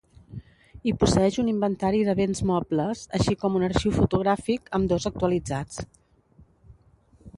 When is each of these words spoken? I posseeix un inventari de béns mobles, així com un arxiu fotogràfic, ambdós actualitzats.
I 0.91 0.93
posseeix 1.03 1.35
un 1.43 1.51
inventari 1.51 1.99
de 2.07 2.15
béns 2.19 2.41
mobles, 2.51 3.03
així 3.19 3.37
com 3.43 3.59
un 3.59 3.67
arxiu 3.69 3.95
fotogràfic, 3.99 4.73
ambdós 4.79 5.07
actualitzats. 5.11 5.85